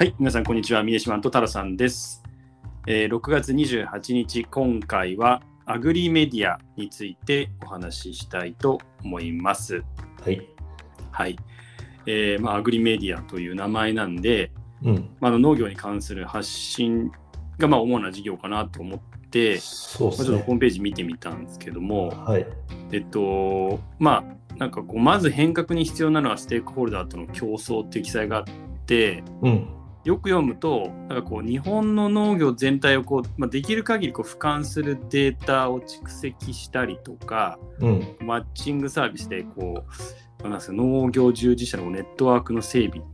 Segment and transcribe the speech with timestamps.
[0.00, 0.82] はい、皆さん、こんにちは。
[0.82, 2.22] 峰島と太郎さんです、
[2.86, 9.84] えー6月28日、今回はアグリメディアについてお話ししたいと思います。
[10.24, 10.40] はい。
[11.10, 11.36] はい。
[12.06, 14.52] えーまあ、アグリメディアという名前なんで、
[14.82, 15.10] うん。
[15.20, 17.12] まあ、農業に関する発信
[17.58, 20.54] がまあ主な事業かなと思って、まあ、ちょっとそうですねホー。
[20.54, 22.46] ムページ見てみたんですけども、はい。
[22.90, 28.44] えっと、まあ、なんかこう、まず変革に必要なのはステークホルダーとの競争っていう記載があっ
[28.86, 29.76] て、うん。
[30.04, 38.16] よく読むとなんかこう日本の農業全体をこう、まあ、できる限りこう俯瞰するデータを蓄積したりとかうん。
[38.20, 39.84] マッチングサービスでこ
[40.40, 43.04] うなんですか農業従事者のネットワークの整備、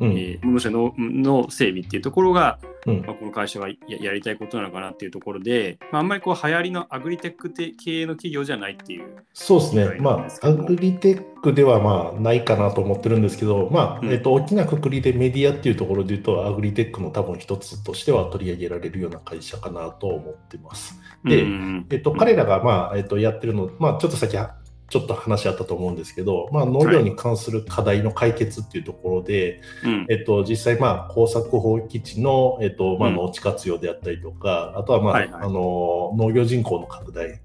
[0.00, 0.12] うん。
[0.18, 9.16] えーもしくはのの整備っていうところが、うんまあ、この会社がややりたいことなのかなっていうところで、まあ、あんまりこう流行りのアグリテック系の企業じゃないっていう。
[9.32, 9.86] そうですね。
[9.86, 21.00] はいまあ、アグリテックではまあないかなと思ってるんですけど、まあ、うんえっと、大きなくくりでメディアっていうところで言うと、アグリテックの多分一つとしては取り上げられるような会社かなと思ってます。
[21.24, 24.56] でうんえっと、彼らがまあ、えっと、やってるの、まあ、ちょっと先は、
[24.88, 30.06] ちょっと話あったと思うんですけど、まあ、農業に関する課題の解決っていうところで、うん。
[30.08, 33.16] えっと、実際、まあ、耕作放棄地の、えっとまあ、うん。
[33.16, 35.42] 農地活用であったりとか、あとは、まあはいはい。
[35.42, 37.40] あの農業人口の拡大、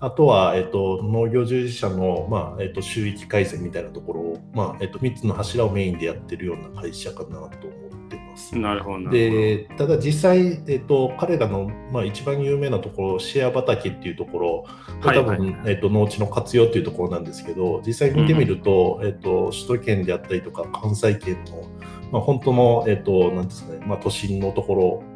[0.00, 8.05] あとは、えっと、農業従事者の、まあえっと、収益改善みたいなところを、まあえっと、3つの柱をメインでやってるような会社かなと思っ。
[8.52, 9.10] なるほどなるほど。
[9.10, 14.64] でただ実際、えっと、彼らの、まあ、一番有名なところ、シェア畑っていうところ、
[15.00, 15.70] はい多分、はい。
[15.70, 21.68] えっと、農地の活用っていうところなんですけど、実際見てみると、えっと、首都圏であったりとか、関西圏の、
[22.12, 25.15] まあ、本当の、えっと、なんですかね、まあ、都心のとこうんうんうんうん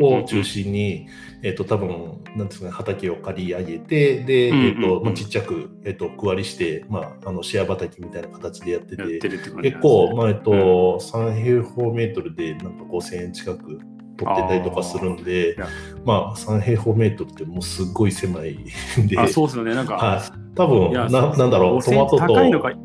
[0.00, 1.06] を中心に、
[1.42, 9.62] えっと、多分、なんですかね、畑を借り上げて、で、えっと、まあ、ちっちゃく、えっと、区割りして、まあ、あの、シェア畑みたいな形でやってて、てね。
[9.62, 13.78] 結構、まあえっと3平方メートルでなんか5000円近く
[14.16, 15.56] 取ってたりとかするんで
[16.04, 18.56] まあ3平方メートルってもうすっごい狭い
[19.00, 19.74] んで、あそうですよね。
[19.74, 22.83] なんか、はい、多分ななんだろう、ト5000マト高いのかと、うん、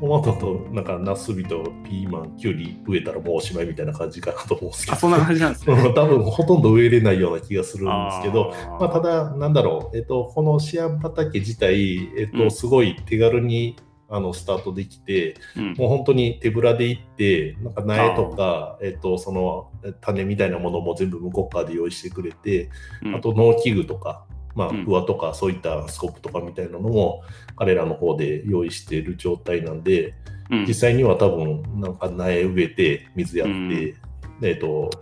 [0.00, 5.74] トマトとなんかナスビとピーマン、キュウリ植えたらもうおしまいみたいな感じかなと思うんですけど、あそんな感じなんですね。
[5.74, 8.80] う ん多分ほとんど植えれないような気がするんですけど、あー。
[8.80, 12.50] まあ、ただ、なんだろう、えっと、このシェア畑自体、えっと、うん。
[12.50, 13.76] すごい手軽に
[14.08, 15.74] あのスタートできて、うん。
[15.74, 22.70] もう本当に手ぶらで行って、なんか苗とか、えっと、そのえ種みたいなものも全部向こう側で用意してくれて、
[23.02, 23.14] うん。
[23.16, 24.26] あと農機具とか、
[24.58, 24.84] まあ、うん。
[24.84, 27.22] 不和とか、そういったスコップとかみたいなのも、
[27.56, 30.14] 彼らの方で用意している状態なんで、
[30.50, 30.64] うん。
[30.66, 33.68] 実際には多分、なんか苗植えて、水やって、うん。
[33.68, 33.94] で
[34.42, 34.90] えっと、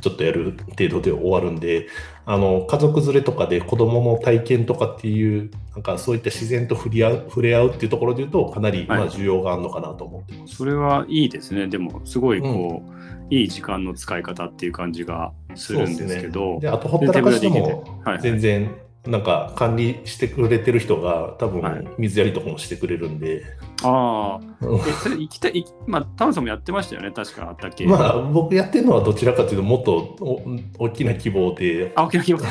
[0.00, 1.88] ちょっとやる程度で終わるんで、
[2.26, 8.86] あの家族連れとかで子供の体験とかっていう、なんかそういった自然と触れ合う触れ合うっていうところで言うと、かなりはい。
[8.86, 10.56] まあ需要があるのかなと思ってます。
[10.56, 11.68] それはいいですね。
[11.68, 12.93] でも、すごいこう、
[13.30, 17.84] いい時間の使い方っていう感じがするんですけど、で、あとほったらかしも
[18.20, 18.70] 全然、
[19.06, 21.82] なんか管理してくれてる人が多はい。
[21.82, 23.42] 分水やりとかもしてくれるんで、
[23.82, 27.84] ああ、うんえ、それ行きたい、まあ、タムさんもやってましたよね、確かあったっけ？
[27.86, 32.44] まあ僕やってるのはどちらかというともっとお大きな希望で、あ、沖縄気持ち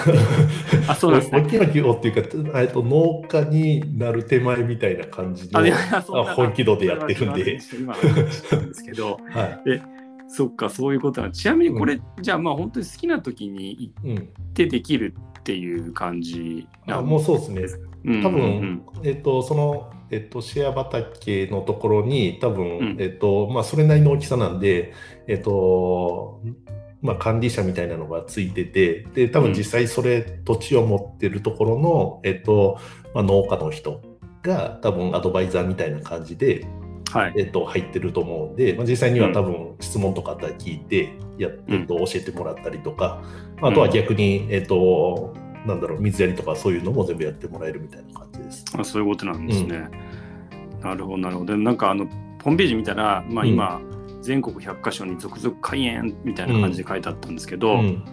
[0.87, 1.41] あ、そうなんですね。
[1.41, 7.59] 大きな希望っていうか、えっと農家になる手前みたいな感じのあ、いやいや、そんなあ本気度でやってるんで。
[7.79, 9.81] 今なんですけど、 はい。
[10.35, 14.29] そっか、そういうことなんちなみにこれ、じゃあ、まあ、本当に好きな時に行っうん。
[14.55, 17.83] てできるっていう感じなあんもうそうですね。
[18.05, 18.83] うん多分、うん。
[19.03, 22.97] えっと、その、えっと、シェア畑のところに、多分、うん。
[22.99, 24.93] えっと、まあ、それなりの大きさなんで、
[25.27, 26.41] えっと、
[27.03, 29.45] まあ、管理者みたいなのがついてて、で、多うん。
[29.51, 32.79] 分実際それ、土地を持ってるところの、えっと、
[33.13, 34.01] まあ、農家の人
[34.41, 36.65] が、多分アドバイザーみたいな感じで、
[37.13, 37.33] はい。
[37.37, 43.21] えっと、入ってると思うんで、まあ、実際には多分質問とかあったら聞いてや、えっと、教えてもらったりとか、
[43.61, 45.33] まああとは逆に、えっと、
[45.65, 48.65] なんだろう、水やりとかそういうのも全部やってもらえるみたいな感じです。
[48.77, 49.89] あそういうことなんですね。
[50.81, 51.55] なるほど、なるほど。
[51.55, 53.79] なんか、あの、ホームページ見たら、まあ、今、
[54.21, 58.03] 全国100カ所に続々開園みたいな感じで書いてあったんですけど、うん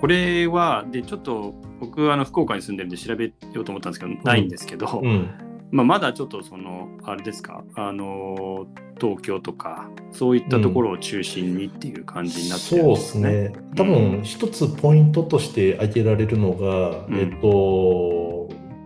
[0.00, 5.30] これは、で、ちょっと僕、あの福岡に住んでるんで調べようと思ったんですけど、ないんですけど、うん
[5.72, 8.66] まあ、まだちょっとその、あれですか、あの、
[9.00, 13.32] 東京とか、そういったところを中心にっていう感じになってるんそうでね。
[13.32, 13.72] ですすね。
[13.76, 18.19] 多分一つポイントとして挙げられるのが、うんえっと、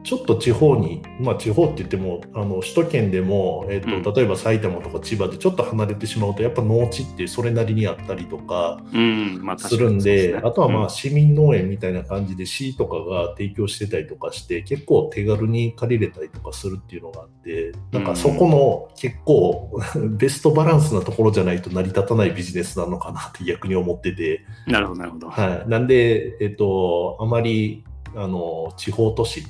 [0.05, 19.81] ちょっと地方に、まあ、地方って言ってもあの首都圏でも、えーとうん例えば埼玉とか千葉でちょっと離れてしまうとやっぱ農地ってそれなりにあったりとかうん、まあするんで,、確かにそうすねあとはまうんあ市民農園みたいな感じで市とかが提供してたりとかして結構手軽に借りれたりとかするっていうのがあってなんかそこの結構
[20.19, 24.45] ベストバランスなところじゃないと成り立たないビジネスなのかなって逆に思ってて。
[24.67, 25.31] なるほど、なるほど。
[25.31, 27.85] はい、なんで、えっと、あまり
[28.15, 29.45] あの地方都市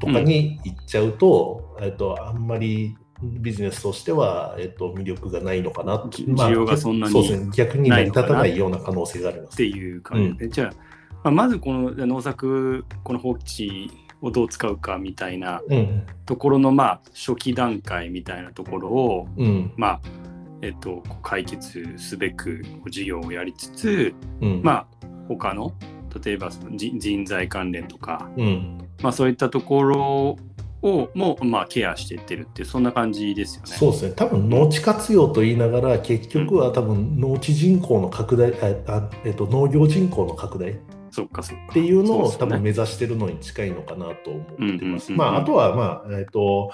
[0.00, 5.96] とかに行っちゃうと、えっと、あんまりビジネスとしては、えっと、魅力がないのかな。
[5.96, 9.54] ってじ需要がそんなにそうですね、逆に成り立たないような可能性があります。
[9.54, 10.38] っていう感じ。
[10.38, 10.72] で、じゃあ、
[11.24, 13.90] まあ、まずこの農作この放棄地
[14.20, 20.00] をどう使うかみたいなうん、ところのまあ初期段階みたいなところをうん、まあ
[20.62, 24.86] えっと解決すべく事業をやりつつうん、まあ
[25.28, 25.72] 他の
[26.24, 30.36] 例えばその人人材関連とか、うん、まあ、そういったところ
[30.82, 33.68] をもまあケアしていってるってそんな感じですよね。
[33.68, 40.78] そうですね、多分農地活用と言いながら、結局は多分農地人口の拡大、ああえっと、農業人口の拡大
[41.10, 41.64] そっかそっか。
[41.70, 44.62] っていうのを多分目指してるのに近いのかなと思ってます。
[44.62, 46.70] うんうんうんうんまあ、あとは、まあ、えっ、と、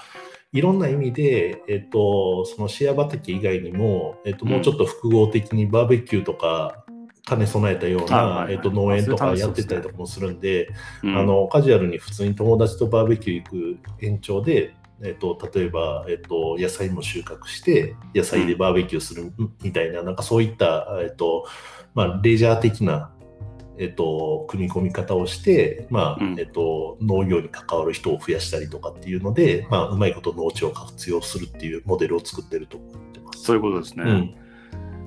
[0.51, 6.84] いろんな意味で、えっ、と、そのシェア畑以外にも、えっ、と、もうちょっと複合的にバーベキューとか、
[7.27, 10.69] 兼ね備えたような、はいえっと、農園とかやってたりとかもするんで、
[11.03, 11.17] うん。
[11.17, 19.33] あの、カジュアルに普通に友達とバーベキュー行く延長で、えっと、例えば、えっと、野菜も収穫して、野菜でバーベキューする
[19.63, 21.47] みたいな、なんかそういった、えっと、
[21.95, 23.11] まあ、レジャー的な、
[23.77, 26.39] えっと、組み込み方をして、まあうん。
[26.39, 33.43] えっと、農業に関わる人を増やしたりとかっていうので、まあ、うまいこと農地を活用するっていうモデルを作ってると思ってます。
[33.43, 34.03] そういうことですね。
[34.05, 34.35] うん。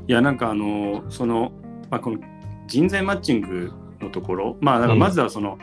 [0.09, 1.53] いやなんかあのその、
[1.91, 2.19] まあ、この
[2.67, 5.59] 人材マッチングのところまあだからまずはその、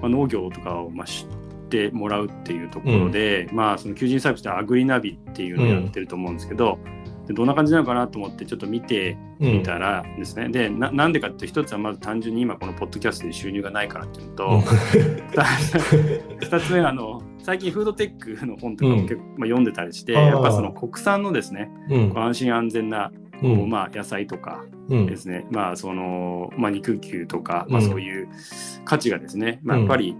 [0.00, 6.78] まあ、農業とかをまあ知ってもらうっていうところで、まあその求人サービスでアグリナビっていうのをやってると思うんですけど、
[7.28, 14.60] でどんな感じなのかなと思ってちょっと見てうんみたらですね、でななんでかって一つはまず単純に今このポッドキャストで収入がないからっていうのと、うん。
[16.40, 22.18] 2つ目はあの最近フードテックの本とかも結構、まあ、読んでたりしてやっぱその国産のですねうん。
[22.18, 25.06] 安心安全なこううんまあ、野菜とかうん。
[25.06, 28.28] ですね、まあそのまあ、肉牛とか、まあ、うんそういう
[28.84, 29.82] 価値がですね、まあ、うん。
[29.84, 30.16] やっぱり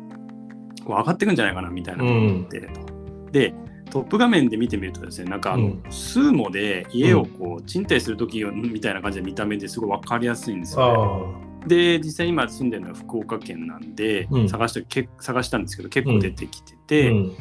[0.84, 3.30] こう上がっていくんじゃないかなみたいな思ってと。
[3.32, 3.54] で
[3.90, 5.82] トップ画面で見てみるとですねなんかあの、うん。
[5.90, 11.44] スーモで家をこう賃貸する時みたいな感じで見た目ですごい分かりやすいんですよね。
[11.64, 14.48] あで実際今住んでるのは福岡県なんで、うん。
[14.48, 17.36] 探したけ探したんですけど結構出てきてて、あうん。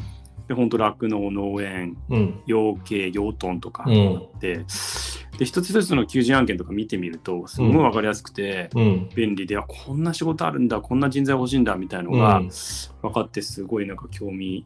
[0.47, 2.41] で本当酪農農園うん。
[2.45, 4.17] 養鶏養豚とかあうん。
[4.17, 4.63] って、
[5.37, 9.09] で一つ一つの求人案件とか見てみるとすごい分かりやすくて、うん。
[9.15, 12.49] 便利であこんな仕事あるんだこんな人材欲しいんだみたいのがうん。
[13.01, 14.65] 分かってすごいなんか興味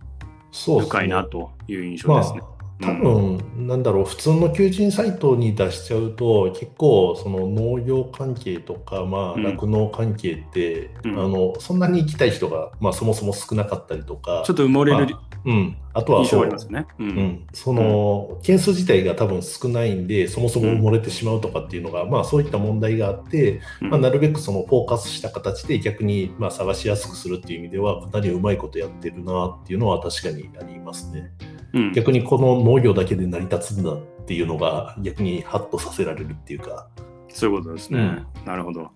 [0.51, 2.41] 深いなという印象まですね。
[2.43, 9.43] あ多分、なんだろう、普通の求人サイトに出しちゃうと、結構、その農業関係とか、まあ、うん。
[9.43, 11.11] 酪農関係って、うん。
[11.13, 16.85] あの、そんなに行きたい人が、まあ、そもそも少なかったりとか、ちょっと埋もれるまうん、あとはそうね。
[16.99, 31.31] ううんん、その件数自体が多分少ないんで、そもそも埋もれてしまうとかっていうのが、まあそういった問題があって、うんまあ、なるべくそのフォーカスした形で逆にまあ探しやすくするっていう意味では、かなりうまいことやってるなっていうのは確かにありますね。
[31.73, 36.87] うん逆にこの農業だけで成り立つんだっていうのが逆にハッとさせられるっていうか。
[37.33, 38.23] そういうことですね。
[38.45, 38.89] なるほど。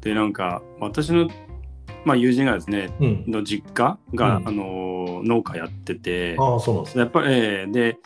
[0.00, 1.28] でなんか私の、
[2.06, 3.24] まあ、友人がですねうん。
[3.26, 7.00] の実家が、うんあの農家やっててああ、そうなんですね。
[7.00, 7.98] やっぱり、えーで、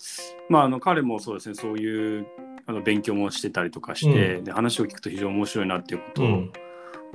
[0.48, 2.26] まあ、あの彼もそうですねそういう
[2.66, 6.52] あの勉強もしてたりとかして、で話を聞くと非常に面白いなっていうことを,、うん。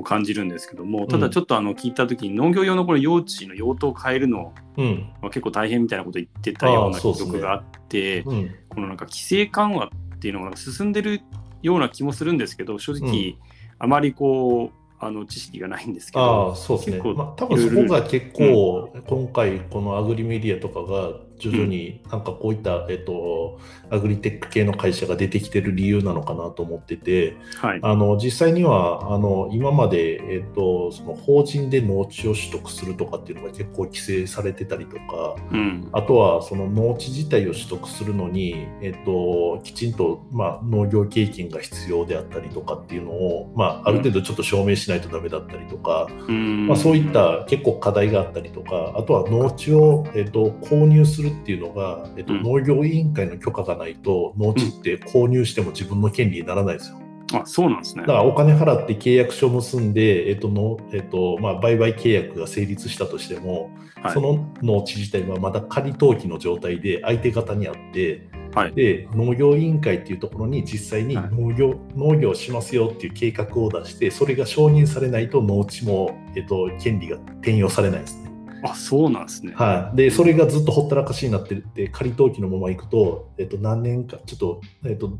[0.04, 5.10] 感じるんですけどもただちょっとあの聞いた時に農業用のこの用地の用途を変えるのうん。
[5.22, 8.56] は結構大変みたいなこと言ってたような記憶があって、うん。
[8.70, 9.90] このなんか規制緩和っ
[10.20, 11.22] ていうのが進んでる
[11.62, 13.38] ような気もするんですけど正直、
[13.80, 17.02] あまりこうあの知識がないんですけあどあ、そうですね。
[17.16, 35.90] まあ、多分そこが結構、今回、このアグリメディアとかが徐々になんかこういった、えっと、アグリテック系の会社が出てきてる理由なのかなと思ってて、はい、あの実際にはあの今まで、えっと、その法人で農地を取得するとかっていうのが結構規制されてたりとか、うん。
[35.92, 46.68] あとはその農地自体を取得するのに、えっと、きちんと、まあ、農業経験が必要であったりとかっていうのを、まあ、ある程度ちょっと証明しないとダメだったりとか、うん。
[46.68, 57.00] まあ、そういった結構課題があったりとか、あとは農地を、えっと、購入するっていうのが、えっと、うん農業委員会の許可がないと農地って購入しても自分の権利にならないですよ。
[57.34, 58.02] あそうなんですね。
[58.02, 78.25] だからお金払って契約書を結んで、えっとのえっとまあ、売買契約が成立したとしても、はいその農地自体はまだ仮登記の状態で相手方にあって、はいで農業委員会っていうところに実際にはい農業,、農業しますよっていう計画を出して、それが承認されないと農地も、えっと、権利が転用されないですね。
[78.66, 79.54] あそうなんですね。
[79.56, 85.18] はい、でそれがずっとほったらかしになってて仮登記のままいくと、えっと、何年かちょっと,、えっと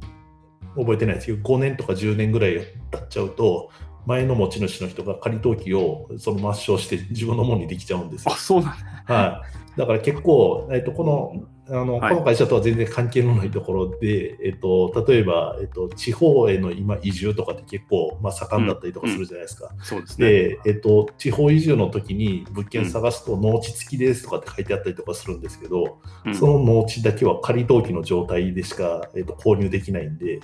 [0.76, 2.56] 覚えてないですけど5年とか10年ぐらい
[2.92, 3.70] 経っちゃうと
[4.06, 8.38] 前の持ち主の人が仮登記をその抹消して自分のものにできちゃうんですよあ。
[8.38, 9.14] そうなんだ。
[9.14, 9.44] は
[9.76, 12.14] い、だから結構、えっと、このあの、はい。
[12.14, 19.72] この会社とは全然関係のないところで、えっと、例えば、えっと、地方への今移住とかって結構、まあ、盛んだったりとかするじゃないですか。
[19.82, 20.28] そうですね。
[20.28, 26.36] で、えっと、地方移住の時に物件探すと農地付きですとかって書いてあったりとかするんですけど、うん。
[26.36, 30.42] その農地だけは仮登記の状態でしか、えっと、購入できないんで、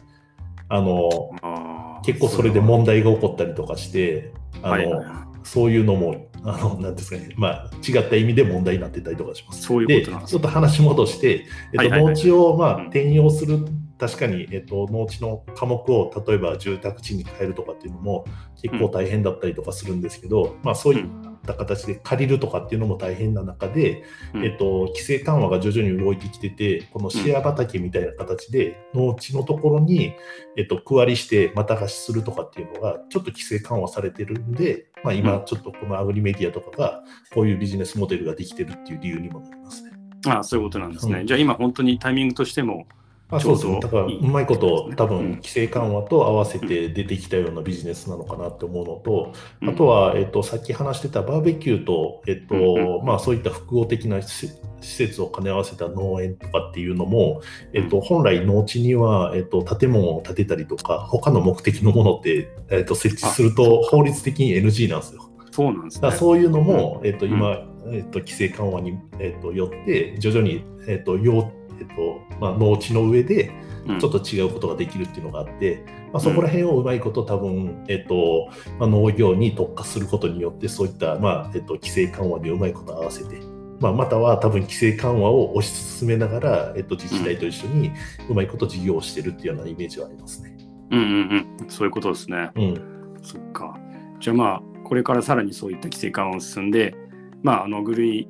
[0.74, 4.32] あの結構それで問題が起こったりとかして、
[4.64, 5.04] あの
[5.44, 9.62] そういうのも、あのなんですかね、まあ、違った意味で問題になってたりとかします。
[9.62, 11.44] そういうことなんですちょっと話戻して、えっ
[11.74, 12.14] とはいはいはい。
[12.14, 12.84] 農地をまあうん。
[12.86, 13.66] 転用する、
[14.02, 18.26] 確かに、えっと、農地の科目を例えば住宅地に変えるとかっていうのも
[18.60, 21.06] 結構大変だったりとかするんですけど、まあ、そういっ
[21.46, 24.04] た形で借りるとかっていうのも大変な中で、
[24.34, 24.44] うん。
[24.44, 30.16] えっと、規制緩和が徐々に動いてきてて、このシェア畑みたいな形で農地のところに、
[30.58, 37.04] えっと、区割りしてまた貸しするとかっていうのがちょっと規制緩和されてるんで、まあ、今ちょっとこのアグリメディアとかが
[37.36, 39.92] こういうビジネスモデルができてるっていう理由にもなりますね。
[40.26, 41.20] ああそういうことなんですね。
[41.20, 41.28] うん。
[41.28, 42.88] じゃあ今本当にタイミングとしても、
[43.32, 43.74] あそうですね。
[43.74, 45.32] ちょうどだから、うまいこと、多分、うん。
[45.36, 49.70] 規制緩和と合わせて出てきたようなビジネスなのかなって思うのと、うん。
[49.70, 52.96] あとは、えっと、さっき話してたバーベキューと、えっと、うん。
[53.00, 54.50] うまあ、そういった複合的な施
[54.82, 57.42] 施設を兼ね合わせた農園とかっていうのも、
[57.74, 65.30] えっと、本来農地には、えっと、建物を建てたりとか、他の目的のものって、えっと、設置すると法律的に NG なんですよ。
[65.52, 66.12] そうなんですね。
[66.12, 73.52] そういうのも、えっと、うん今、えっと、規制緩和に、えっと、よって、徐々に、えっと、要えっとまあ、農地の上で、
[73.88, 75.84] うんちょっと違うことができるっていうのがあって、
[76.14, 83.40] まあ、そこら辺をうまいこと多分、えっとまあ、農業に特化することによってそういった、まあえっと、規制緩和にうまいこと合わせて、
[83.80, 87.92] まあ、または多分規制緩和を推し進めながら、えっと、自治体と一緒に
[88.30, 90.56] うまいこと事業をしてるっていうようなイメージはありますね。
[90.92, 91.70] うんうんうん。
[91.70, 92.52] そういうことですね。
[92.56, 93.76] うん、そっか。
[94.20, 96.94] じゃあまあ、これからさらにそういった規制緩和を進んで、
[97.42, 98.28] まあ、あの、グルイ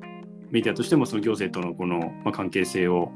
[0.50, 3.10] メディアとしてもその行政とのこの、まあ、関係性を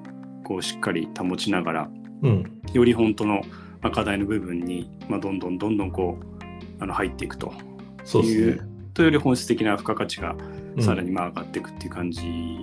[0.46, 1.90] こうしっかり保ちながら、
[2.22, 3.40] うん、より本当の
[3.82, 7.52] まあ課題の部分に、まあ、どんどんどんどんこうあの入っていくと
[8.04, 8.62] そうですね。
[8.94, 10.36] とより本質的な付加価値が
[10.76, 12.22] うんさらにまあ上がっていくっていう感じ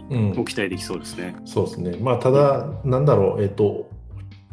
[0.09, 1.35] うんを期待できそうですね。
[1.43, 1.97] そうですね。
[1.99, 3.89] まあ、ただ、なんだろう、えっ、と、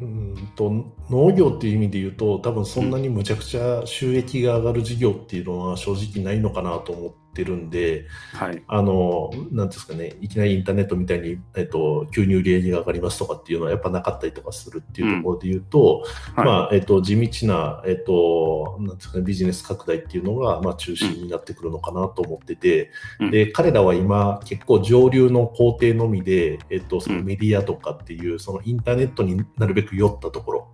[0.00, 0.70] うーんと
[1.10, 8.62] 農業っていう意味で言うと、多分そんなにむちゃくちゃ収益が上がる事業っていうのは正直ないのかなと思ってるんで、はい。
[8.66, 16.44] あの、なんていうんですかね、いきなりインターネットみたいに、えっ、と、急に売り上げが上がりますとかっていうのはやっぱなかったりとかするっていうところで言うと、はい。
[16.44, 23.30] まあ、えっ、と、地道な、えっ、と、なんですかね、ビジネス拡大っていうのが、まあ、中心になってくるのかなと思ってて、うん。
[23.30, 30.68] で、彼らは今、結構上流の工程のみで、えっ、と、そのメディアとかっていう、そのインターネットになるべく寄ったところ、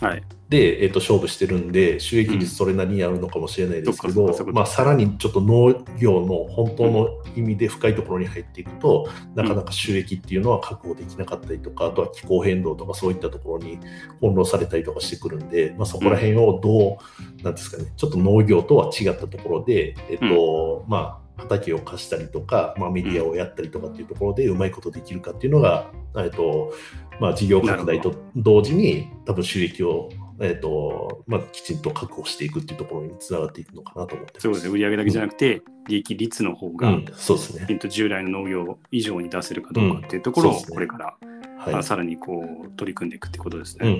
[0.00, 0.22] はい。
[0.48, 13.78] で、えっと勝負してるんで、収益率それなりにあるのかもしれないですけどそっかそっかそっ、かまあ、さらにちょっと農業の本当の意味で深いところに入っていくと、なかなか収益っていうのは確保できなかったりとか、あとは気候変動とかそういったところに
[14.20, 16.98] 翻弄されたりとかしてくるんで、まあ、そこら辺をど
[17.40, 26.72] う、なんですかね、ちょっと農業とは違ったところで、えっと、まあ、畑を貸したりとか、まあ、メディアをやったりとかっていうところでうまいことできるかっていうのが、えっと、
[27.20, 30.10] まあ、事業拡大と同時に多分収益を、
[30.40, 34.42] えっとまあ、きちんと確保していくっていうところにつながっていくのかなと思ってます。
[34.42, 34.72] そうですね。
[34.72, 37.64] 売上だけじゃなくて、利益率の方が、うん、そうですね。
[37.66, 41.16] きちんと従来の農業以上に出せるかどうかっていうところをこれから、
[41.58, 41.74] まはい。
[41.74, 43.92] あさらにこう取り組んでいくってことですうね。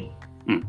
[0.46, 0.66] ん。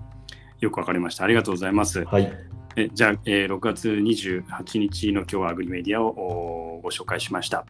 [0.60, 1.24] よくわかりました。
[1.24, 2.04] ありがとうございます。
[2.04, 2.32] はい。
[2.78, 6.55] えじゃあ、えー6月28日の今日はアグリメディアをお
[6.86, 7.66] ご紹介しました。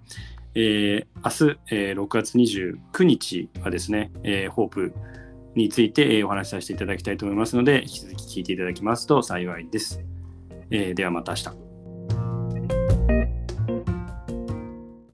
[0.55, 4.93] えー明日、えー6月29日はですね、えーホープ
[5.55, 10.01] について、えーお話しさせていただきたいと思いますので、引き続き聞いていただきますと幸いです。
[10.69, 11.64] えーではまた明日。